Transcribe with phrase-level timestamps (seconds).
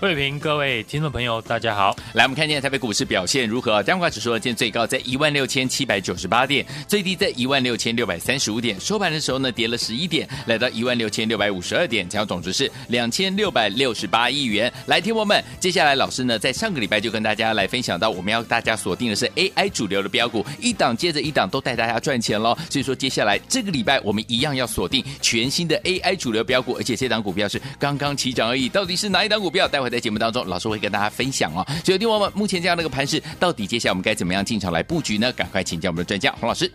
[0.00, 1.96] 慧平，各位听众朋友，大家好。
[2.12, 3.82] 来，我们看见台北股市表现如何？
[3.82, 8.78] 加权指数今天最高在一万六千七百九十八点，最低在一万六千六百三十五点。
[8.78, 14.72] 收盘的时候呢，跌了十一点，来到一万六千六百五十二点，总值是两千六百六十八亿元。
[14.86, 22.56] 来，听我们，接下来老师呢，在上个礼拜就跟大家来分享到，我们要大家锁定的是 AI 主流的标股，一档接着一档都带大家赚钱喽。
[22.68, 28.68] 所以说，接下来这个礼拜我们一样要锁定全新的 AI 主流标股，而且这档股票是刚刚起涨而已。
[28.68, 29.68] 到底是哪一档股票？
[29.74, 30.64] 待会在节目当中，老师。
[30.74, 35.30] 会跟大家分享哦，所以听我们目前这样的一个盘势，到底接下来我们该怎么样进场来布局呢？
[35.32, 36.68] 赶快请教我们的专家洪老师。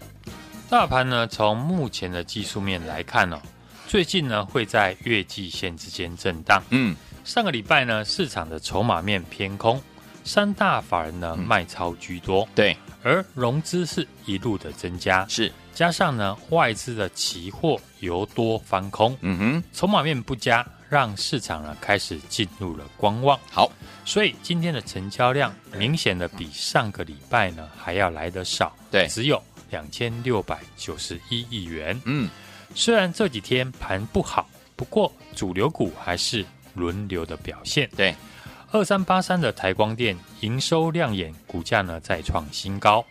[0.69, 3.41] 大盘呢，从目前的技术面来看哦，
[3.87, 6.63] 最近呢会在月季线之间震荡。
[6.69, 9.81] 嗯，上个礼拜呢，市场的筹码面偏空，
[10.23, 12.47] 三大法人呢、嗯、卖超居多。
[12.53, 19.17] 对，而融资是一路的增加，是加上呢外资的期货由多翻空。
[19.21, 20.63] 嗯哼，筹码面不佳。
[20.89, 23.71] 让市场呢开始进入了观望，好，
[24.03, 32.01] 所以今天的成交量明显的比上个礼拜呢还要来得少，对，只有两千六百九十一亿元。
[32.05, 32.27] 嗯，
[32.73, 37.87] 虽然这几天盘不好，不过主流股还是轮流的表现。
[37.95, 38.15] 对，
[38.71, 43.05] 二三八三的台光电营收亮眼，股价呢再创新高。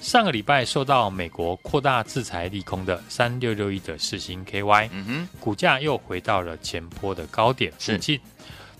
[0.00, 8.18] 上个礼拜受到美国扩大制裁利空的三六六一的世星 KY，嗯哼，股价又回到了前波的高点附近。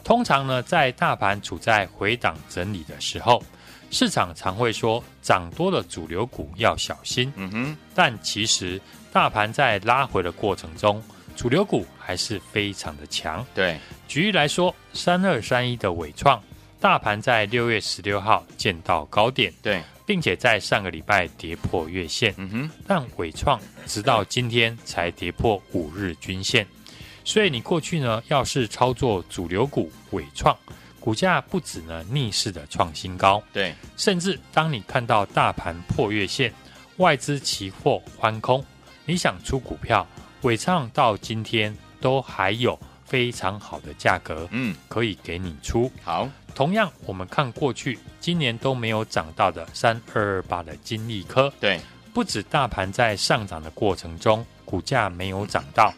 [0.02, 3.42] 通常呢，在大盘处在回档整理的时候，
[3.90, 7.30] 市场常会说涨多的主流股要小心。
[7.36, 8.80] 嗯哼，但其实
[9.12, 11.02] 大盘在拉回的过程中，
[11.36, 13.44] 主流股还是非常的强。
[13.54, 13.78] 对，
[14.08, 16.42] 举例来说，三二三一的伟创，
[16.80, 19.52] 大盘在六月十六号见到高点。
[19.60, 19.82] 对。
[20.10, 26.66] 并且在上个礼拜跌破月线，嗯哼，但伟创直到今天才跌破五日均线，
[27.24, 30.58] 所以你过去呢，要是操作主流股伟创，
[30.98, 36.52] 股价不止呢逆势的创新高，对，甚至当你看到大盘破月线，
[36.96, 38.64] 外资期货翻空，
[39.04, 40.04] 你想出股票，
[40.42, 46.28] 伟创到今天都还有非常好的价格，嗯，可以给你出，好。
[46.50, 51.80] 同样，我们看过去今年都没有涨到的三二二八的金利科，对，
[52.12, 55.92] 不止大盘在上涨的过程中，股价没有涨到，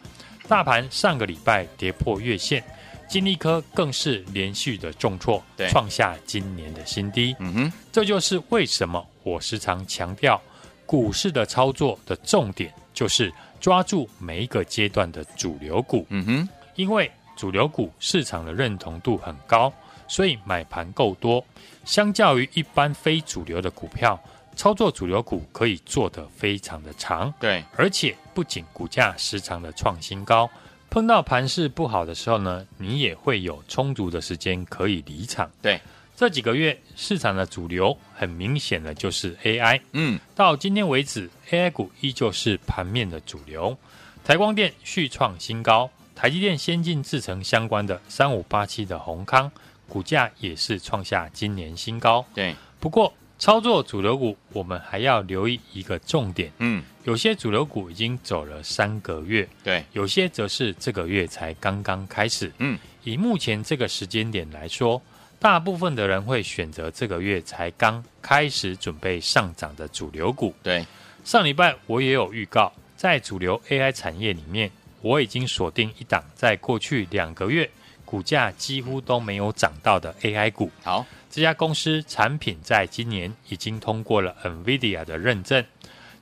[0.47, 2.63] 大盘上个礼拜跌破月线，
[3.07, 7.35] 金利科更是连续的重挫，对，创下今年的新低。
[7.39, 10.41] 嗯哼，这就是为什么我时常强调，
[10.85, 16.05] 股市的操作的重点就是抓住每一个阶段的主流股。
[16.09, 19.71] 嗯哼，因为主流股市场的认同度很高。
[20.07, 21.45] 所以买盘够多，
[21.85, 24.19] 相较于一般非主流的股票，
[24.55, 27.33] 操作主流股可以做得非常的长。
[27.39, 30.49] 对，而且不仅股价时常的创新高，
[30.89, 35.49] 碰到盘势不好的时候呢，你也会有充足的时间可以离场。
[35.61, 35.79] 对，
[36.15, 39.81] 这几个月市场的主流很明显的就是 AI。
[39.93, 43.75] 嗯，到今天为止，AI 股依旧是盘面的主流。
[44.23, 49.51] 台光电续创新高，台积电先进制程相关的三五八七的宏康。
[49.93, 52.25] 股价也是创下今年新高。
[52.33, 56.51] 对，不过操作主流股，我们还要留意一个重点。
[56.57, 62.51] 嗯，有些主流股已经走了三个月，对，有些则是这个月才刚刚开始。
[62.57, 64.99] 嗯，以目前这个时间点来说，
[65.37, 70.55] 大部分的人会选择这个月才刚开始准备上涨的主流股。
[70.63, 70.83] 对，
[71.23, 77.69] 上礼拜我也有预告，在主流 AI 产业里面，我已经锁定一档，在过去两个月。
[78.13, 85.65] 股价几乎都没有涨到的 AI 股，好，这家公司产品在今年已经通过了 NVIDIA 的认证，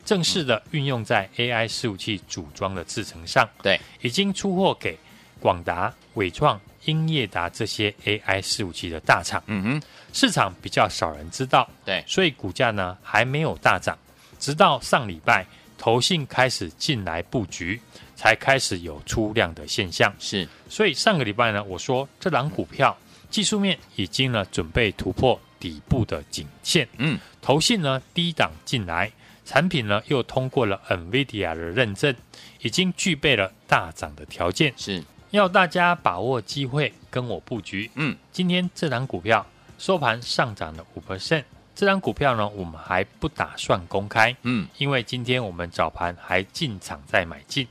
[0.05, 4.97] 正式的运用在 AI 伺服器组装的制程上，对，已经出货给
[5.41, 9.81] 广达、伟创、英业达这些 AI 伺服器的大厂，嗯哼，
[10.13, 13.97] 市场比较少人知道，对，所以股价呢还没有大涨，
[14.39, 15.45] 直到上礼拜
[15.77, 17.81] 投信开始进来布局。
[18.21, 22.95] 才开始有出量的现象，是，所以上个礼拜呢，我说这档股票
[23.31, 29.11] 技术面已经呢准备突破底部的颈线，嗯，投信呢低档进来，
[29.43, 32.15] 产品呢又通过了 NVIDIA 的认证，
[32.61, 35.03] 已经具备了大涨的条件，是。
[35.31, 37.89] 要大家把握机会跟我布局。
[37.95, 39.43] 嗯，今天这档股票
[39.79, 47.67] 收盘上涨了五 percent，这档股票呢我们还不打算公开，嗯，因为今天我们早盘还进场在买进。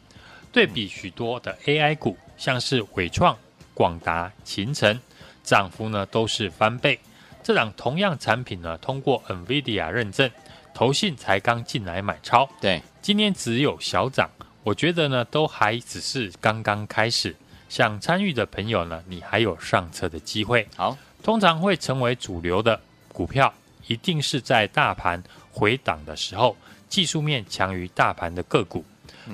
[0.52, 3.36] 对比许多的 AI 股，像是纬创、
[3.72, 4.98] 广达、勤诚，
[5.44, 6.98] 涨幅呢都是翻倍。
[7.42, 10.30] 这档同样产品呢，通过 NVIDIA 认证，
[10.74, 12.48] 投信才刚进来买超。
[12.60, 14.28] 对，今天只有小涨，
[14.62, 17.34] 我觉得呢，都还只是刚刚开始。
[17.68, 20.66] 想参与的朋友呢，你还有上车的机会。
[20.76, 22.78] 好，通常会成为主流的
[23.12, 23.54] 股票，
[23.86, 26.56] 一定是在大盘回档的时候，
[26.88, 28.84] 技术面强于大盘的个股。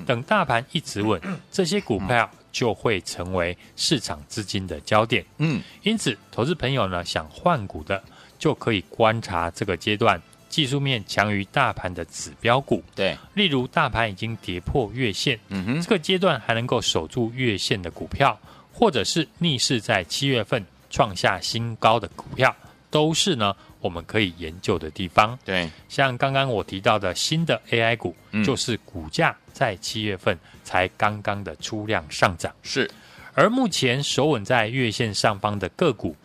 [0.05, 5.25] 等大盘一直稳，这些股票就会成为市场资金的焦点。
[5.37, 8.03] 嗯，因此，投资朋友呢，想换股的，
[8.39, 12.83] 就可以观察这个阶段技术面强于大盘的指标股。
[12.95, 18.39] 对，例如大盘已经跌破月线，嗯哼，这个阶段还能够守住月线的股票，
[18.71, 22.55] 或者是逆势在七月份创下新高的股票，
[22.89, 23.55] 都是呢。
[23.79, 32.89] 我们可以研究的地方，对，像刚刚我提到的新的 AI 股，嗯、就是股价在七月份才刚刚的出量上涨，是。
[33.33, 36.15] 而目前守稳在月线上方的个股，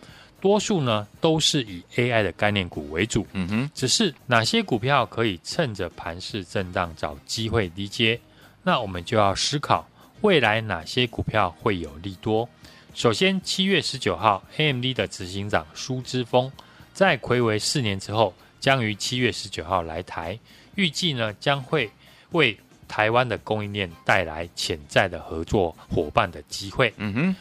[0.41, 3.71] 多数呢都是以 AI 的概念股为主，嗯哼。
[3.75, 8.19] 只是哪些股票可以趁着盘势震荡找机会低接，
[8.63, 9.87] 那我们就要思考
[10.23, 12.49] 未来哪些股票会有利多。
[12.95, 16.51] 首先，七月十九号，AMD 的执行长苏姿丰。
[16.93, 20.39] 在魁违四年之后，将于七月十九号来台，
[20.75, 21.91] 预计呢将会
[22.31, 22.57] 为
[22.87, 26.93] 台湾的供应链带来潜在的合作伙伴的机会。
[26.99, 27.37] 嗯哼，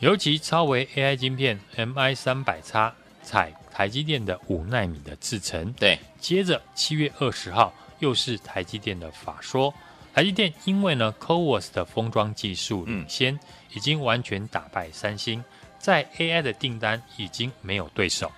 [0.00, 2.92] 尤其超微 AI 晶片 MI 三百叉
[3.22, 5.72] 采台积电的五纳米的制程。
[5.74, 9.72] 对，接着七月二十号又是台积电的法说，
[10.12, 13.40] 台积电因为呢 CoWoS 的封装技术领先，嗯、
[13.74, 15.42] 已经完全打败三星，
[15.78, 18.30] 在 AI 的订单已经没有对手。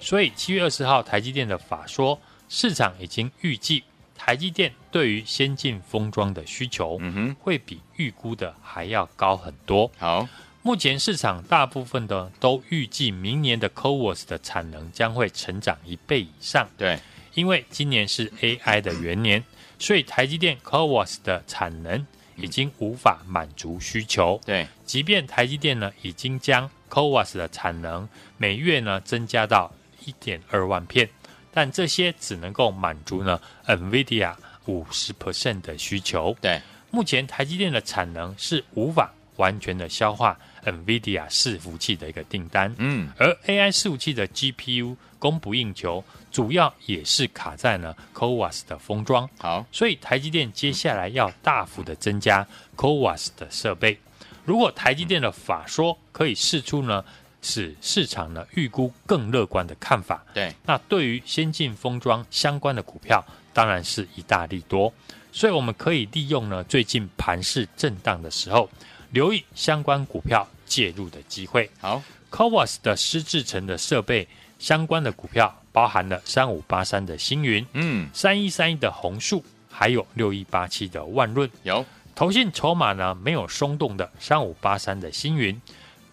[0.00, 3.82] 所以七月二十号，台积电的法说，市场已经预计
[4.16, 9.90] 台积电对于先进封装的需求，嗯哼，会比预估的还要高很多。
[9.98, 10.28] 好，
[10.62, 16.68] 目前市场大部分的都预计明年的 CoWoS 的产能将会成长一倍以上。
[16.76, 16.98] 对，
[17.34, 19.44] 因为今年是 AI 的元年，
[19.78, 22.06] 所以台积电 CoWoS 的产能
[22.36, 24.40] 已经无法满足需求。
[24.44, 29.72] 对，即便台积电呢已经将 CoWoS 的产能每月呢增加到
[30.06, 31.06] 一点二万片，
[31.52, 36.34] 但这些只能够满足呢 NVIDIA 五十 percent 的需求。
[36.40, 42.74] 对，目前台积电的产能是无法完全的消化 NVIDIA 伺服器的一个订单。
[42.78, 49.28] 嗯，而 AI 伺服器的 GPU 供不应求，主要也是卡在呢 CoWAS 的封装。
[49.38, 53.98] 好，所以台积电接下来要大幅的增加 CoWAS 的设备。
[54.44, 57.04] 如果台积电的法说可以释出呢，
[57.46, 60.24] 使市场呢预估更乐观的看法。
[60.34, 64.92] 对，那对于先进封装相关的股票，当然是一大利多。
[65.30, 68.68] 所以我们可以利用呢最近盘势震荡的时候，
[69.12, 71.70] 留意相关股票介入的机会。
[71.78, 72.02] 好
[72.32, 74.26] ，CoWoS 的湿制成的设备
[74.58, 81.48] 相关的股票，包含了三五八三的星云，嗯，三一三一的红树，还有六一八七的万润。
[81.62, 81.84] 有
[82.14, 85.60] 投信筹码呢没有松动的三五八三的星云。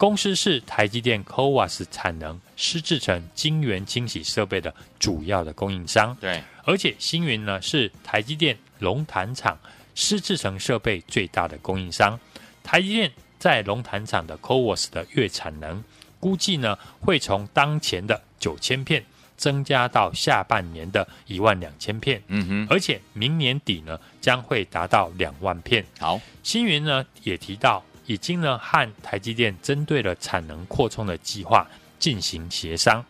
[0.04, 6.14] 公司是台积电 CoWAS 产能湿制成晶圆清洗设备的主要的供应商。
[6.20, 9.58] 对，而且星云呢是台积电龙潭厂
[9.96, 12.20] 湿制成设备最大的供应商。
[12.66, 15.82] 台积电在龙潭厂的 CoWAS 的月产能，
[16.20, 19.02] 估计呢会从当前的九千片
[19.38, 22.22] 增加到下半年的一万两千片。
[22.28, 25.86] 嗯哼，而且明年底呢将会达到两万片。
[25.98, 27.82] 好，星云呢也提到。
[28.06, 31.68] 已经呢和台积电针对了产能扩充的计划
[32.00, 33.04] 进行协商，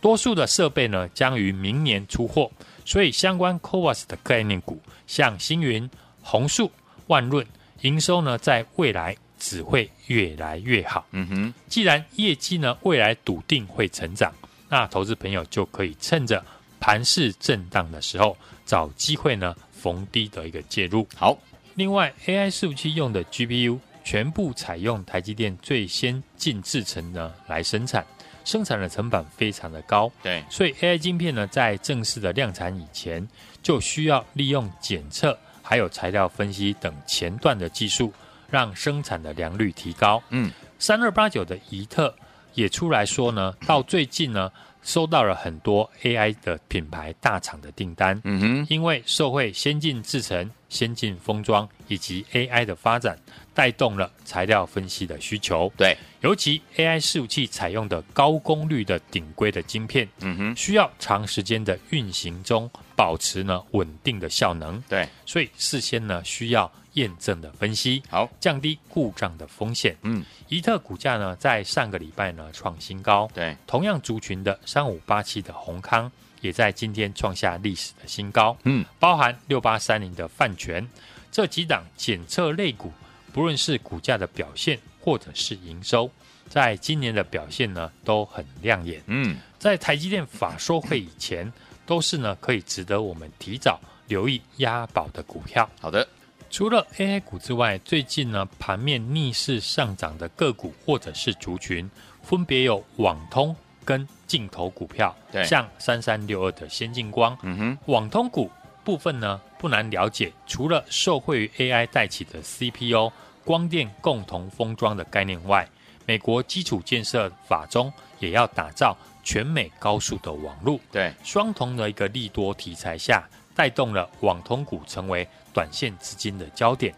[0.00, 2.50] 多数的设备呢将于明年出货，
[2.84, 5.88] 所以相关 c o v a s 的概念股，像星云、
[6.20, 6.70] 红树、
[7.06, 7.46] 万润，
[7.82, 11.06] 营收呢在未来只会越来越好。
[11.12, 14.32] 嗯哼，既然业绩呢未来笃定会成长，
[14.68, 16.44] 那投资朋友就可以趁着
[16.80, 21.06] 盘势震荡的时候，找机会呢逢低的一个介入。
[21.14, 21.38] 好，
[21.74, 23.78] 另外 AI 伺服器用的 GPU。
[24.10, 28.04] 全部采用台积电最先进制程呢来生产，
[28.44, 30.10] 生产的成本非常的高。
[30.20, 33.24] 对，所以 AI 晶片呢在正式的量产以前，
[33.62, 38.12] 就需要利用检测还有材料分析等前段的技术，
[38.50, 40.20] 让生产的良率提高。
[40.30, 40.50] 嗯，
[40.80, 42.12] 三二八九的宜特
[42.54, 44.50] 也出来说呢，到最近呢
[44.82, 48.20] 收到了很多 AI 的品牌大厂的订单。
[48.24, 53.18] 嗯哼，因为受会先进制程、先进封装以及 AI 的发展，
[53.54, 55.70] 带动了材料分析的需求。
[55.76, 64.82] 对，尤其 AI 伺服器采用的高功率的顶规的晶片，嗯哼，需要长时间的运行中保持呢稳定的效能。
[64.88, 69.96] 对，所以事先呢需要验证的分析，好降低故障的风险。
[70.02, 73.30] 嗯，怡特股价呢在上个礼拜呢创新高。
[73.32, 78.56] 对，同样族群的三五八七的宏康也在今天创下历史的新高。
[78.64, 80.86] 嗯，包含六八三零的泛全
[81.30, 82.92] 这几档检测类股，
[83.32, 86.10] 不论是股价的表现或者是营收，
[86.48, 89.02] 在今年的表现呢都很亮眼。
[89.06, 91.52] 嗯，在台积电法说会以前，
[91.86, 95.68] 都是呢可以值得我们提早留意押宝的股票。
[95.80, 96.06] 好的。
[96.50, 101.88] 除了 AI 股之外，最近呢盘面逆势上涨的个股或者是族群，
[102.22, 103.54] 分别有网通
[103.84, 108.50] 跟镜头股票，对，像三三六二的先进光，嗯哼，网通股
[108.82, 113.12] 部分呢不难了解，除了受惠于 AI 带起的 CPU
[113.44, 115.68] 光电共同封装的概念外，
[116.04, 123.22] 美国基础建设法中也要打造全美高速的网络，对，双重的一个利多题材下，
[123.54, 126.94] 带动了网通股成为短线资金的焦点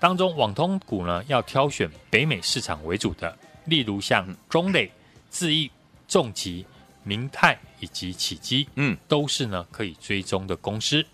[0.00, 4.90] 当中，网通股呢要挑选北美市场为主的，例如像中磊、
[5.30, 5.70] 智易、
[6.06, 6.64] 重疾、
[7.02, 11.04] 明泰以及启基，嗯，都是呢可以追踪的公司。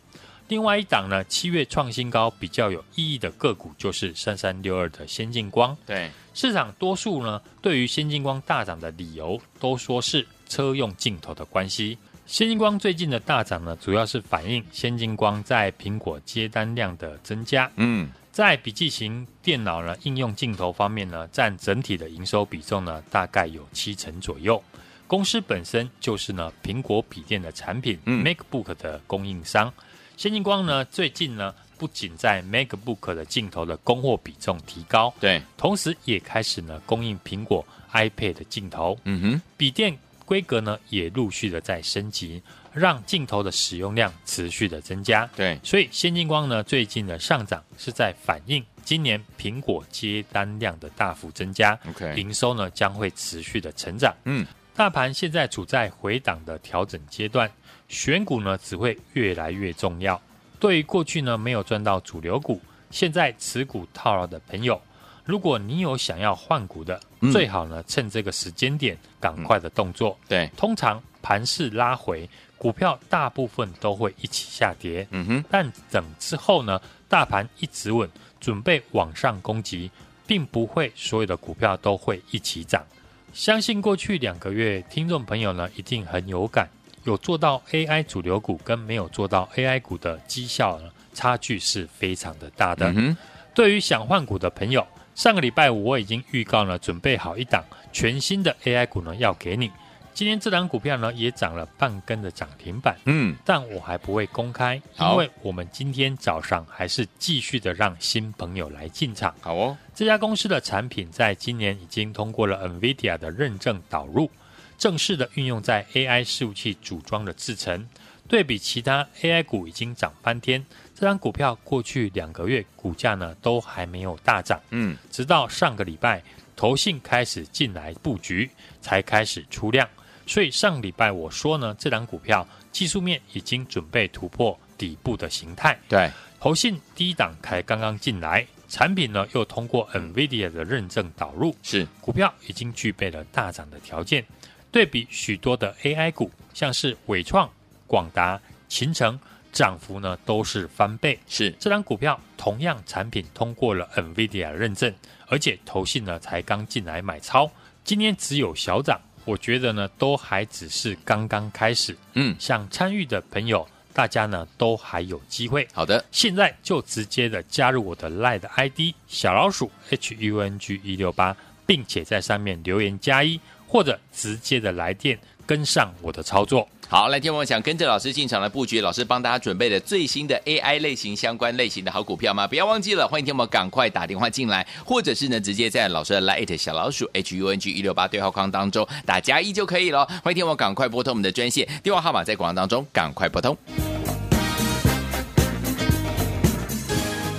[0.49, 5.75] 另外一档呢，七月创新高比较有意义的个股就是三三六二的先进光。
[5.87, 11.97] 对，市场多数呢对于先进光大涨的理由，都说是车用镜头的关系。
[12.26, 17.71] 先进光最近的大涨呢，主要是反映先进光在苹果接单量的增加。
[17.76, 24.62] 嗯，在笔记型电脑呢应用镜头方面呢，占整体的营收比重呢，大概有七成左右。
[25.07, 29.73] 公司本身就是呢苹果笔电的产品、嗯、MacBook 的供应商。
[30.16, 38.99] 先进光呢最近呢不仅在 MacBook 的镜头的供货比重提高，对，同时也开始呢供应苹果 iPad 的镜头。
[39.04, 39.97] 嗯哼，笔电。
[40.25, 45.28] 规格呢也陆续的在升级，让镜头的使用量持续的增加。
[45.37, 51.78] 对，所以先进光呢最近的上涨是在反映今年苹果接单量的大幅增加。
[51.88, 54.14] OK，营收呢将会持续的成长。
[54.25, 57.50] 嗯，大盘现在处在回档的调整阶段，
[57.88, 60.21] 选股呢只会越来越重要。
[60.59, 64.81] 对于过去呢没有赚到主流股，现在持股套牢的朋友。
[65.25, 70.19] 如果你有想要换股的，嗯、最好呢趁这个时间点赶快的动作。
[70.25, 72.28] 嗯、对，通常盘势拉回，
[72.59, 75.07] 股票大部分都会一起下跌。
[75.11, 76.78] 嗯哼，但等之后呢，
[77.09, 78.07] 大盘一直稳，
[78.38, 79.90] 准备往上攻击，
[80.26, 82.85] 并不会所有的股票都会一起涨。
[83.33, 86.69] 相信过去两个月，听众朋友呢一定很有感，
[87.04, 92.93] 有做到 AI 主流股跟没有做到 AI 股的绩效呢，差距是非常的大的。
[92.95, 93.16] 嗯、
[93.54, 94.87] 对于想换股的朋友。
[95.14, 99.71] 上个礼拜五我已经预告了，准备好一档全新的 AI 股呢，要给你。
[100.12, 109.35] 今天这档股票呢也涨了半根的涨停板，嗯，但我还不会公开，因为我们今天早上还是继续的让新朋友来进场。
[109.40, 114.30] 好哦，这家公司的产品在今年已经通过了 NVIDIA 的认证导入，
[114.78, 117.88] 正式的运用在 AI 伺服器组装的制程。
[118.26, 120.64] 对比其他 AI 股已经涨翻天，
[120.95, 126.23] 这张股票过去两个月股价呢都还没有大涨，嗯，直到上个礼拜
[126.55, 128.49] 投信开始进来布局，
[128.81, 129.89] 才开始出量。
[130.27, 135.79] 所以上礼拜我说呢，这张股票技术面已经准备突破底部的形态。
[135.89, 144.25] 对，投信第一档才刚刚进来，产品呢又通过 NVIDIA 的认证导入，是股票已经具备了大涨的条件。
[144.71, 147.51] 对比许多的 AI 股，像是纬创。
[147.87, 149.21] 广达、勤诚
[149.55, 151.55] 涨幅呢都是翻倍，是。
[151.61, 154.93] 这张股票同样产品通过了 NVIDIA 认证，
[155.29, 157.49] 而且投信呢才刚进来买超，
[157.85, 165.67] 今天只有小涨，我觉得呢都还只是刚刚开始，嗯，想参与的朋友，大家呢都还有机会。
[165.73, 171.35] 好的，现在就直接的加入我的 LINE ID 小老鼠 HUNG 一六八，
[171.65, 176.69] 并且在上面留言加一，或者直接的来电跟上我的操作。
[176.87, 182.47] 好，来，听我想跟着老师进场来布局，老师帮大家准备的最新的 AI 类型相关类型的好股票吗？
[182.47, 190.07] 不要忘记了，欢迎听我们赶快打电话进来，或者是呢直接在老师的 LINE@ 小老鼠 H U N G 一六八对话框当中打加一就可以了。
[190.23, 193.57] 欢迎听我赶快拨通我们的专线电话号码，在广告当中赶快拨通。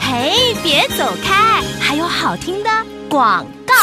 [0.01, 2.69] 嘿，别走开，还有好听的
[3.07, 3.73] 广告。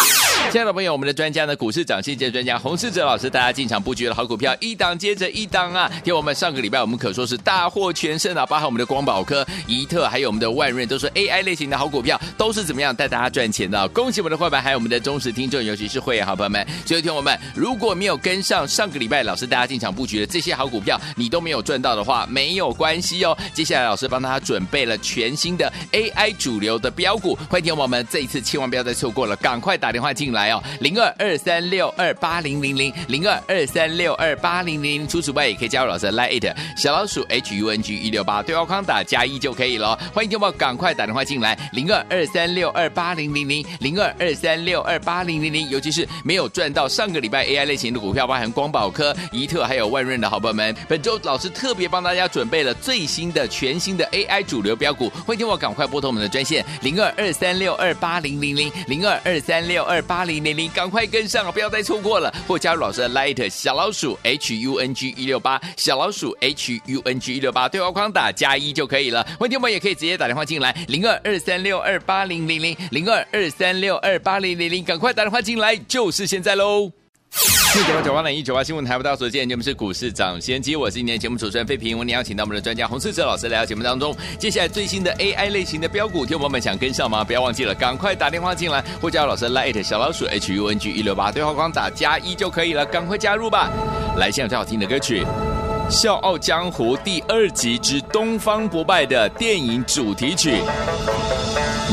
[0.50, 5.90] 亲爱的朋友，我们的专家呢，股市涨先机专家洪世哲老师，大家进场布局的好股票，一档接着一档啊！
[6.04, 8.44] 听我们上个礼拜，我们可说是大获全胜啊！
[8.44, 13.88] 包括我们的光宝科、宜特，还有我们的万润，都是 AI 类型的好股票，都是怎么样带大家赚钱的？
[13.88, 16.66] 恭喜我们的会员，还有我们的忠实听众，尤其是会员好朋友们。
[16.84, 23.36] 所以，听我们如果没有跟上上个礼拜老师大家进场布局的这些好股票，你都没有赚到的话，没有关系哦。
[23.54, 30.50] 接下来老师帮大家准备了全新的 AI 主流的标股，欢迎听我们这一次千万不要再错过了，赶快打电话进来。
[30.50, 39.98] 哦，零二二三六二八零零零零二二三六二八零零，除此之外也可以加入老师的 Line 小老鼠 H U N G 一六八，对话框打加一就可以了。
[40.12, 60.32] 欢迎听众赶快打电话进来，零二二三六二八零零零零二二三六二八零零零，尤其是没有赚到上个礼拜 AI 类型的股票，包含光宝科、宜特还有万润的好朋友们，本周老师特别帮大家准备了最新的全新的 AI 主流标股，欢迎听众赶快拨通我们的专线零二二三六二八零零零零二二三六二八八。
[60.32, 61.50] 零零零，赶快跟上啊！
[61.50, 69.26] 不要再错过了，或加入老师的 Light 小老鼠 H U N G 一六八，小老鼠 H U N G 一六八，对话框打加一就可以了。
[69.40, 77.01] 问题我们也可以直接打电话进来，零二二三六二八零零零零二二三六二八零零零，赶快打电话进来，就是现在喽。
[77.32, 81.96] 九八九八零一九八新闻台不到所见，节目是股市涨先机，我是今天节目主持人费平。
[81.96, 84.14] 我们邀请到我们的专家洪世哲老师来到节目当中。
[84.38, 87.24] 接下来最新的 AI 类型的标股，听友们想跟上吗？
[87.24, 93.70] 不要忘记了，赶快打电话进来，或加入老师 Light 小老鼠 H U N G 一六八对话框打加一就可以了，赶快加入吧。
[94.18, 95.24] 来，现在最好听的歌曲
[95.90, 100.58] 《笑傲江湖》第二集之东方不败的电影主题曲，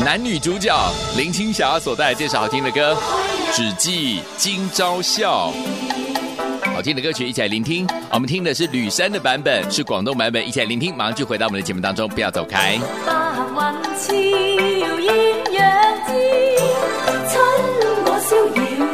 [0.04, 0.70] 男女主角
[1.16, 2.94] 林青霞所带来这首好听的歌。
[3.52, 5.52] 只记今朝笑，
[6.72, 7.84] 好听的歌曲一起来聆听。
[8.12, 10.96] 我们听的是吕珊的版本，是广东版本，一起来聆听。
[10.96, 12.78] 马上就回到我们的节目当中，不要走开。
[12.78, 13.12] 在
[18.36, 18.89] 我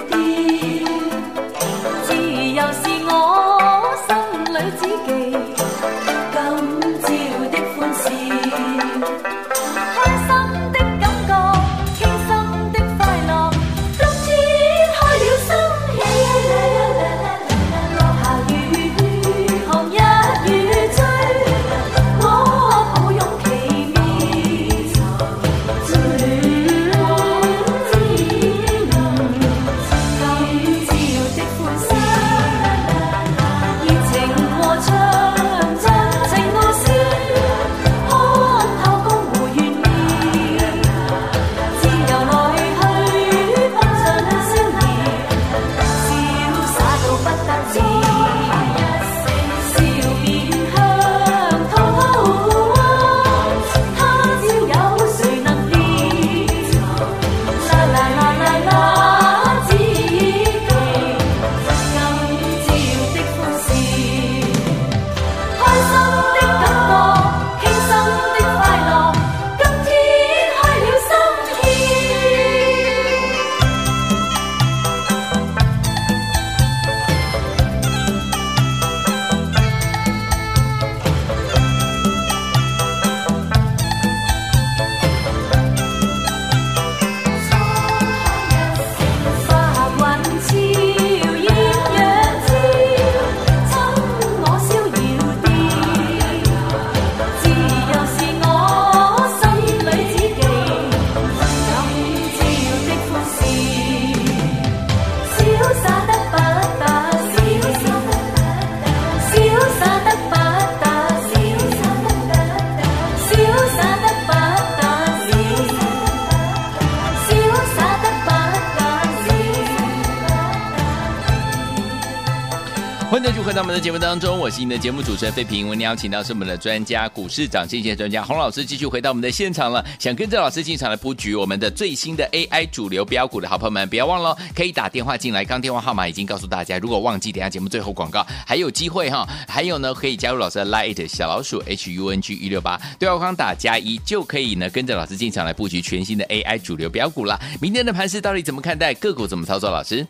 [123.47, 125.67] 回到我们的节目当中，我是你的节目主持人费平。
[125.67, 129.85] 我们邀请到是我们的专家，股市涨先机专家洪老师，继续回到我们的现场了。
[130.01, 135.45] 想跟着老师进场来布局我们的最新的 AI 主流标股的好朋友们，不要忘了可以打电话进来。
[135.45, 139.25] 刚电话号码已经告诉大家，如果忘记，等下节目最后广告还有机会哈。
[139.47, 147.41] 还有呢，可以加入老师的 Light 小老鼠 H U N G 一六八，对话框打加一就可以呢，跟着老师进场来布局全新的 AI 主流标股了。
[147.61, 148.93] 明天的盘势到底怎么看待？
[148.95, 149.71] 个股怎么操作？
[149.71, 150.05] 老师？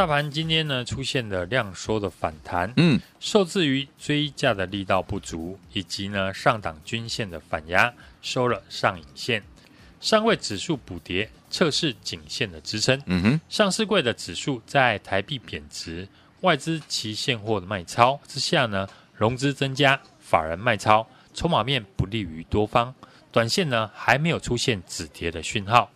[0.00, 9.42] 大盘今天呢，出现了量缩的反弹，嗯，受制于追价的力道不足，以及呢上档均线的反压，收了上影线，
[10.00, 12.98] 上位指数补跌，测试颈线的支撑。
[13.04, 16.08] 嗯哼，上市柜的指数在台币贬值、
[16.40, 22.94] 外资期现货的卖超之下呢，融资增加，法人卖超，筹码面不利于多方，
[23.30, 25.90] 短线呢还没有出现止跌的讯号。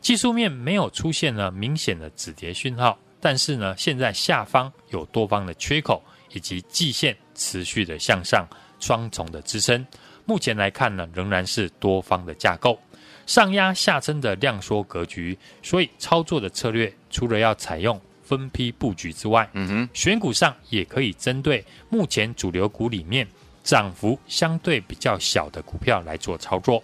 [0.00, 6.02] 技术面没有出现呢明显的止跌讯号，但是呢，现在下方有多方的缺口，
[6.32, 9.86] 以及季线持续的向上，双重的支撑。
[10.24, 12.78] 目前来看呢，仍然是多方的架构，
[13.26, 15.36] 上压下撑的量缩格局。
[15.62, 23.26] 所以操作的策略，除了要采用分批布局之外，嗯哼，选股上也可以针对目前主流股里面
[23.62, 26.82] 涨幅相对比较小的股票来做操作。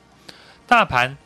[0.66, 1.16] 大盘。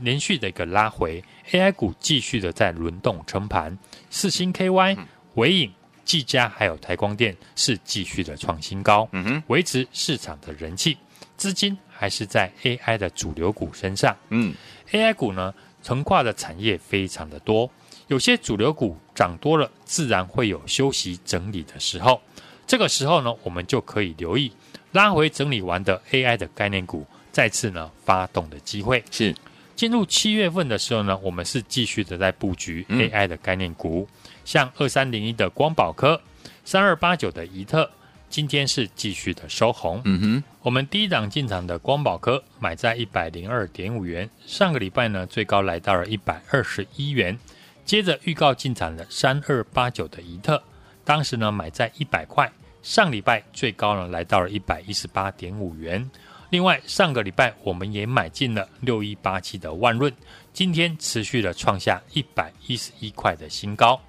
[0.00, 3.76] 连续的一个拉回，AI 股继续的在轮动撑盘，
[4.10, 4.96] 四星 KY、
[5.34, 5.72] 纬颖、
[6.04, 10.96] 技嘉还有台光电是继续的创新高，嗯哼，维持市场的人气，
[11.36, 14.54] 资金还是在 AI 的主流股身上，嗯
[14.90, 17.70] ，AI 股呢，横跨的产业非常的多，
[18.06, 22.20] 有些主流股涨多了，自然会有休息整理的时候，
[22.66, 24.52] 这个时候呢，我们就可以留意
[24.92, 29.04] 拉回整理完的 AI 的概念股再次呢发动的机会。
[29.10, 29.34] 是。
[29.78, 36.20] 进入七月份的时候呢，我们是继续的在布局 AI 的概念股，嗯、像二三零一的光宝科、
[36.64, 37.88] 三二八九的怡特，
[38.28, 40.02] 今天是继续的收红。
[40.04, 47.38] 嗯哼，我们第一档进场的光宝科买在一百零二点五元，上个礼拜呢最高来到了一百二十一元。
[47.84, 50.60] 接着预告进场的三二八九的怡特，
[51.04, 52.50] 当时呢买在一百块，
[52.82, 56.10] 上礼拜最高呢来到了一百一十八点五元。
[56.50, 60.10] 另外，上个礼拜我们也买进了六一八七的万润，
[60.52, 64.00] 今天持续的创下一百一十一块的新高。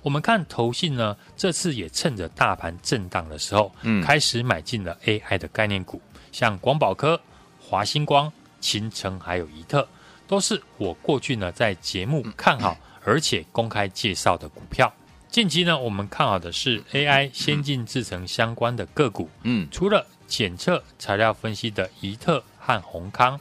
[0.00, 7.20] 我们看投信呢，这次也趁着大盘震荡的时候，嗯，开始买进了 AI 的概念股，像广宝科、
[7.58, 9.86] 华星光、勤诚还有宜特，
[10.28, 14.92] 都是我过去呢在节目看好而且公开介绍的股票。
[15.28, 23.40] 近期呢，我们看好的是 AI 先进制程相关的个股，嗯，除了检测材料分析的宜特和宏康、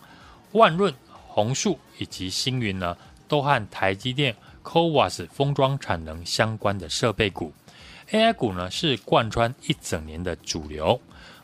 [0.53, 0.91] 万润、
[1.27, 2.97] 宏树以及星云呢，
[3.27, 7.53] 都和台积电 CoWoS 封装产能相关的设备股。
[8.09, 10.99] AI 股呢是贯穿一整年的主流。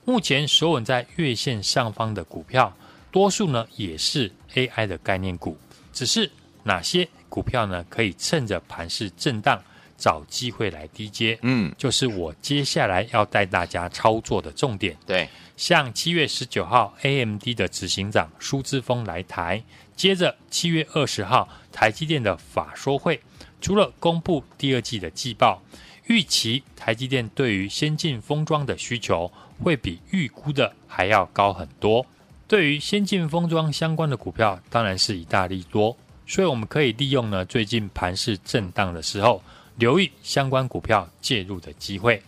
[0.05, 2.75] 目前守稳在月线上方的股票，
[3.11, 5.57] 多数呢也是 AI 的概念股。
[5.91, 6.31] 只是
[6.63, 9.61] 哪些股票呢可以趁着盘势震荡
[10.03, 14.97] 找机会来低接，嗯，就是我接下来要带大家操作的重点。
[15.05, 19.63] 对，像七月十九号 AMD 的执行长苏姿丰来台，
[19.95, 23.17] 接着七月二十号台积电的法说会，
[23.61, 25.63] 除了公布第二季的季报，
[26.07, 29.31] 预期台积电对于先进封装的需求
[29.63, 32.05] 会比预估的还要高很多。
[32.45, 35.95] 对于先进封装相关的股票，当然是以大利多，
[36.27, 39.41] 所以我们可以利用呢最近盘势震荡的时候。
[39.75, 42.21] 留意相关股票介入的机会。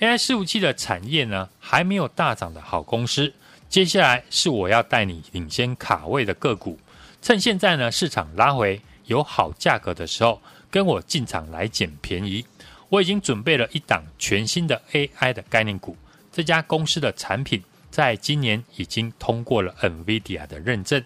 [0.00, 3.32] AI 伺服器的产业呢，还没有大涨的好公司，
[3.68, 6.78] 接下来是我要带你领先卡位的个股。
[7.22, 12.44] 趁现在呢市场拉回有好价格的时候，跟我进场来捡便宜。
[12.90, 15.96] 我已经准备了一档全新的 AI 的概念股，
[16.30, 21.02] 这家公司的产品在今年已经通过了 NVIDIA 的认证，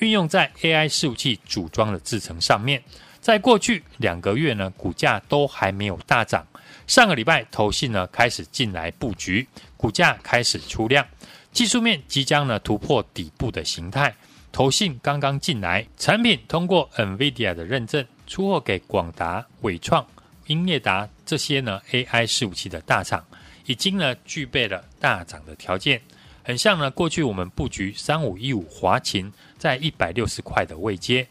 [0.00, 2.82] 运用在 AI 伺服器组装的制程上面。
[3.24, 6.46] 在过去两个月呢，股价都还没有大涨。
[6.86, 11.06] 上个礼拜，投信呢开始进来布局，股价开始出量，
[11.50, 14.14] 技术面即将呢突破底部的形态。
[14.52, 20.06] 投信刚刚进来，产品通过 NVIDIA 的认证，出货给广达、伟创、
[20.48, 23.24] 英业达这些呢 AI 伺服器的大厂，
[23.64, 25.98] 已经呢具备了大涨的条件。
[26.42, 31.26] 很像呢过去我们布局三五一五华勤在一百六十块的位阶。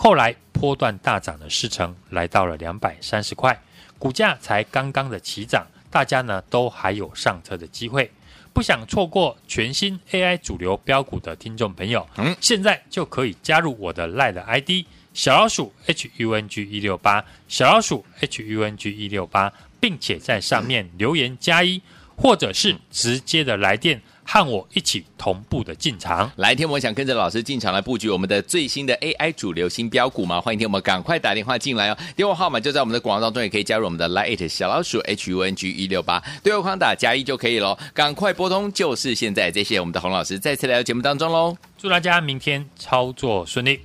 [0.00, 3.60] 后来波段大涨的市成来到了两百三十块，
[3.98, 8.08] 股价才刚刚的起涨，大家呢都还有上车的机会。
[8.52, 21.82] 不想错过全新 AI 主流标股的听众朋友，嗯，现在就可以加入我的 LINE 的 ID 小老鼠 HUNG 一六八小老鼠 HUNG 一六八，并且在上面留言加一，
[22.16, 24.00] 或者是直接的来电。
[24.30, 30.38] 和我一起同步的进场，来天，我想跟着老师进场来布局我们的最新的 AI 主流新标股吗？
[30.38, 39.50] 欢迎天我们赶快打电话进来哦，电话号码就在我们的广告当中，也可以加入我们的 Lite 小老鼠 H U N G 一六八，对话框打加一就可以了，赶快拨通，就是现在。
[39.50, 43.80] 谢谢我们的洪老师再次来到节目当中喽，祝大家明天操作顺利。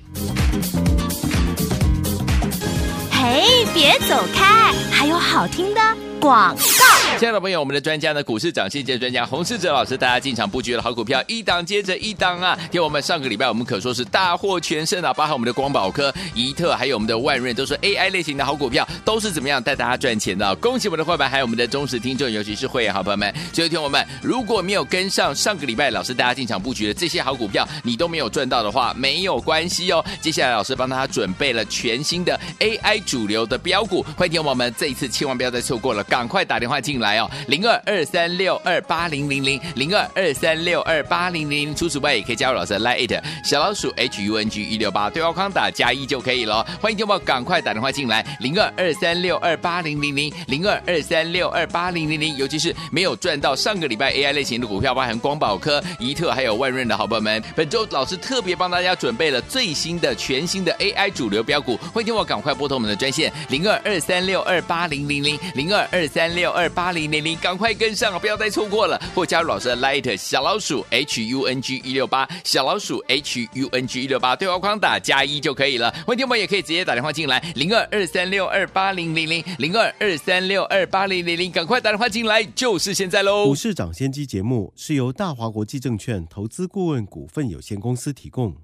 [3.10, 5.80] 嘿，别走开，还有好听的
[6.20, 6.73] 广告。
[7.16, 12.58] 亲爱的朋友，我们的专家呢，股市涨先机专家洪世哲老师，大家进场布局的好股票，一档接着一档啊！
[12.72, 20.54] 听我们上个礼拜，我们可说是大获全胜啊，包含我们的光宝科、怡特，还有我们的万润，都是 AI 类型的好股票，都是怎么样带大家赚钱的？
[20.56, 23.32] 恭喜我们的伙伴，还有我们的忠实听众，尤其是会员好朋友们。
[23.52, 30.04] 所以，听我们如果没有跟上上个礼拜老师大家进场布局的这些好股票，你都没有赚到的话，没有关系哦。
[30.20, 41.74] 接下来老师帮大家准备了全新的 AI 主流的标股，欢迎听我们这一次千万不要再错过了，赶快打电话进来来哦，零二二三六二八零零零零二二三六二八零零。
[41.74, 46.64] 除此之外，也可以加入老师的 Line 小老鼠 H U N G 一六八，对话框打加一就可以了。
[46.80, 52.36] 欢迎听我赶快打电话进来，零二二三六二八零零零零二二三六二八零零零。
[52.36, 61.76] 尤其是没有赚到上个礼拜 AI 类型的股票，包含光宝科、怡特还有万润的好朋友们，本周老师特别帮大家准备了最新的全新的 AI 主流标股。
[61.92, 68.98] 欢迎听我赶快拨通我们的专线零二二三六二八零零零零二二三六二八零零零，赶快跟上，不要再错过了。
[69.14, 75.90] 或加入老师的 Light 小老鼠 H U N G 一六八小老鼠 H U N G 一六八对话框打加一就可以了。
[76.06, 83.46] 欢迎听我们也可以直接打电话进来零二二三六二八零零零零二二三六二八零零零，赶快打电话进来，就是现在喽。
[83.46, 88.56] 股市涨先机节目是由大华国际证券投资顾问股份有限公司提供，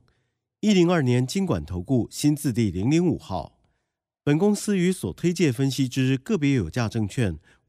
[0.61, 3.57] 一零二年金管投顾新字第零零五号。
[4.23, 7.39] 本公司与所推介分析之个别有价证券